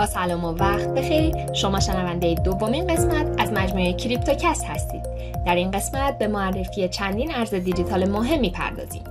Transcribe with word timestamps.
با 0.00 0.06
سلام 0.06 0.44
و 0.44 0.52
وقت 0.52 0.88
بخیر. 0.88 1.52
شما 1.52 1.80
شنونده 1.80 2.34
دومین 2.34 2.86
قسمت 2.86 3.40
از 3.40 3.52
مجموعه 3.52 3.92
کریپتوکست 3.92 4.64
هستید. 4.64 5.02
در 5.46 5.54
این 5.54 5.70
قسمت 5.70 6.18
به 6.18 6.28
معرفی 6.28 6.88
چندین 6.88 7.34
ارز 7.34 7.54
دیجیتال 7.54 8.08
مهم 8.08 8.40
می‌پردازیم 8.40 9.02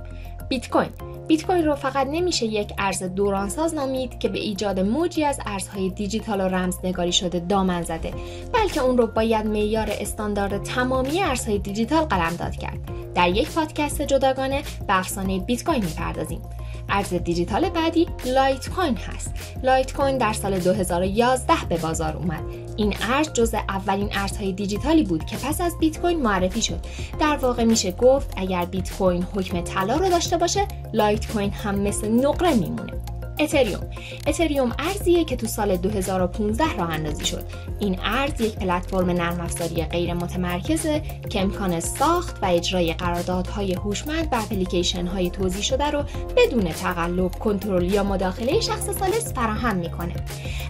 بیت 0.48 0.70
کوین 0.70 0.88
بیت 1.26 1.46
کوین 1.46 1.64
رو 1.64 1.74
فقط 1.74 2.06
نمیشه 2.06 2.46
یک 2.46 2.72
ارز 2.78 3.02
دورانساز 3.02 3.74
نامید 3.74 4.18
که 4.18 4.28
به 4.28 4.38
ایجاد 4.38 4.80
موجی 4.80 5.24
از 5.24 5.40
ارزهای 5.46 5.90
دیجیتال 5.90 6.40
و 6.40 6.48
رمزنگاری 6.48 7.12
شده 7.12 7.38
دامن 7.38 7.82
زده 7.82 8.12
بلکه 8.52 8.80
اون 8.80 8.98
رو 8.98 9.06
باید 9.06 9.46
معیار 9.46 9.88
استاندارد 9.90 10.62
تمامی 10.62 11.22
ارزهای 11.22 11.58
دیجیتال 11.58 12.04
قلمداد 12.04 12.56
کرد. 12.56 12.78
در 13.14 13.28
یک 13.28 13.50
پادکست 13.50 14.02
جداگانه 14.02 14.62
به 14.86 14.98
افسانه 14.98 15.38
بیت 15.38 15.64
کوین 15.64 15.84
می‌پردازیم. 15.84 16.40
ارز 16.88 17.14
دیجیتال 17.14 17.68
بعدی 17.68 18.06
لایت 18.24 18.68
کوین 18.68 18.96
هست. 18.96 19.34
لایت 19.62 19.92
کوین 19.92 20.18
در 20.18 20.32
سال 20.32 20.58
2011 20.58 21.54
به 21.68 21.76
بازار 21.76 22.16
اومد. 22.16 22.42
این 22.76 22.94
ارز 23.10 23.32
جزء 23.32 23.58
اولین 23.68 24.08
ارزهای 24.12 24.52
دیجیتالی 24.52 25.02
بود 25.02 25.24
که 25.24 25.36
پس 25.36 25.60
از 25.60 25.78
بیت 25.78 26.00
کوین 26.00 26.22
معرفی 26.22 26.62
شد. 26.62 26.80
در 27.20 27.36
واقع 27.36 27.64
میشه 27.64 27.92
گفت 27.92 28.34
اگر 28.36 28.64
بیت 28.64 28.92
کوین 28.92 29.26
حکم 29.34 29.60
طلا 29.60 29.96
رو 29.96 30.08
داشته 30.08 30.36
باشه 30.36 30.68
لایت 30.92 31.32
کوین 31.32 31.50
هم 31.50 31.78
مثل 31.78 32.08
نقره 32.08 32.54
میمونه. 32.54 32.92
اتریوم 33.40 33.90
اتریوم 34.26 34.72
ارزیه 34.78 35.24
که 35.24 35.36
تو 35.36 35.46
سال 35.46 35.76
2015 35.76 36.76
راه 36.76 36.90
اندازی 36.90 37.26
شد. 37.26 37.44
این 37.78 37.98
ارز 38.02 38.40
یک 38.40 38.54
پلتفرم 38.54 39.10
نرم 39.10 39.40
افزاری 39.40 39.84
غیر 39.84 40.14
متمرکزه 40.14 41.02
که 41.30 41.40
امکان 41.40 41.80
ساخت 41.80 42.42
و 42.42 42.46
اجرای 42.46 42.92
قراردادهای 42.92 43.74
هوشمند 43.74 44.30
بر 44.30 44.38
اپلیکیشن 44.38 45.06
های 45.06 45.30
توزیع 45.30 45.62
شده 45.62 45.90
رو 45.90 46.04
بدون 46.36 46.72
تقلب 46.72 47.32
کنترل 47.32 47.92
یا 47.92 48.04
مداخله 48.04 48.60
شخص 48.60 48.90
ثالث 48.90 49.32
فراهم 49.32 49.76
می‌کنه. 49.76 50.14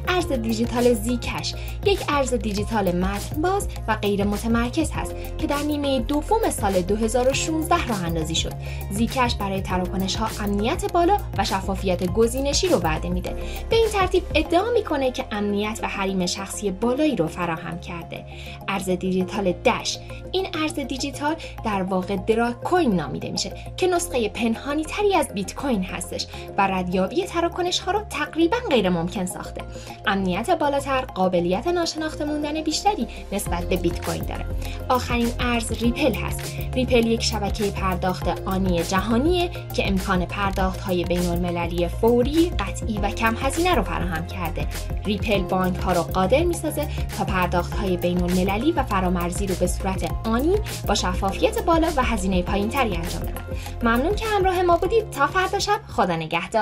ارز 0.09 0.32
دیجیتال 0.32 0.95
زیکش 0.95 1.55
یک 1.84 2.01
ارز 2.09 2.34
دیجیتال 2.34 2.96
متن 2.96 3.43
باز 3.43 3.68
و 3.88 3.96
غیر 3.96 4.24
متمرکز 4.24 4.90
هست 4.90 5.15
که 5.38 5.46
در 5.46 5.62
نیمه 5.62 6.01
دوم 6.01 6.51
سال 6.51 6.80
2016 6.82 7.87
راه 7.87 8.05
اندازی 8.05 8.34
شد. 8.34 8.52
زیکش 8.90 9.34
برای 9.34 9.60
تراکنش 9.60 10.16
ها 10.16 10.45
امنیت 10.45 10.93
بالا 10.93 11.18
و 11.38 11.45
شفافیت 11.45 12.07
گزینش 12.07 12.60
رو 12.69 12.79
وعده 12.79 13.09
میده. 13.09 13.30
به 13.71 13.77
این 13.77 13.89
ترتیب 13.89 14.23
ادعا 14.35 14.71
می‌کنه 14.71 15.13
که 15.13 15.25
امنیت 15.33 15.80
و 15.83 15.89
حریم 15.89 16.27
شخصی 16.27 16.71
بالایی 16.71 17.17
رو 17.17 17.27
فراهم 17.27 17.80
کرده. 17.80 18.25
ارز 18.69 18.91
دیجیتال 18.91 19.52
دش 19.52 19.99
این 20.33 20.47
ارز 20.63 20.75
دیجیتال 20.75 21.37
در 21.65 21.83
واقع 21.83 22.17
دارک 22.16 22.60
کوین 22.61 22.95
نامیده 22.95 23.31
میشه 23.31 23.53
که 23.77 23.87
نسخه 23.87 24.29
پنهانی 24.29 24.85
تری 24.85 25.15
از 25.15 25.29
بیت 25.29 25.55
کوین 25.55 25.85
هستش 25.85 26.27
و 26.59 26.67
ردیابی 26.67 27.25
تراکنش 27.25 27.79
ها 27.79 27.93
رو 27.93 28.01
تقریبا 28.11 28.57
غیر 28.71 28.89
ممکن 28.89 29.27
ساخته. 29.27 29.63
امنیت 30.07 30.51
بالاتر 30.51 31.01
قابلیت 31.01 31.67
ناشناخته 31.67 32.25
موندن 32.25 32.61
بیشتری 32.61 33.09
نسبت 33.33 33.69
به 33.69 33.77
بیت 33.77 34.05
کوین 34.05 34.23
داره. 34.23 34.45
آخرین 34.89 35.29
ارز 35.41 35.73
ریپل 35.73 36.15
هست. 36.15 36.41
ریپل 36.75 37.07
یک 37.07 37.23
شبکه 37.23 37.71
پرداخت 37.71 38.29
آنی 38.47 38.83
جهانیه 38.83 39.51
که 39.75 39.89
امکان 39.89 40.27
پرداخت 40.27 40.81
های 40.81 41.05
بین 41.05 41.27
المللی 41.27 41.89
فوری 41.89 42.51
قطعی 42.59 42.99
و 42.99 43.11
کم 43.11 43.37
هزینه 43.37 43.75
رو 43.75 43.83
فراهم 43.83 44.27
کرده. 44.27 44.67
ریپل 45.05 45.43
بانک 45.43 45.77
ها 45.77 45.93
رو 45.93 46.03
قادر 46.03 46.45
می‌سازه 46.45 46.89
تا 47.19 47.25
پرداخت 47.25 47.75
های 47.75 47.97
بین 47.97 48.23
المللی 48.23 48.73
و 48.73 48.83
فرامرزی 48.83 49.47
رو 49.47 49.55
به 49.55 49.67
صورت 49.67 50.11
آنی 50.24 50.57
با 50.88 50.95
شفافیت 50.95 51.63
بالا 51.63 51.88
و 51.96 52.02
هزینه 52.02 52.43
پایین 52.43 52.68
تری 52.68 52.96
انجام 52.96 53.23
بدن 53.23 53.45
ممنون 53.82 54.15
که 54.15 54.27
همراه 54.27 54.62
ما 54.62 54.77
بودید. 54.77 55.10
تا 55.10 55.27
فردا 55.27 55.59
شب 55.59 55.80
خدا 55.88 56.16
نگهدار. 56.16 56.51